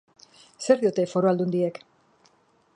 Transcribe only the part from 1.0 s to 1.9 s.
foru aldundiek?